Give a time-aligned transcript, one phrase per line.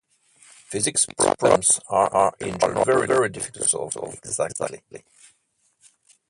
[0.39, 4.81] Physics problems are in general very difficult to solve exactly.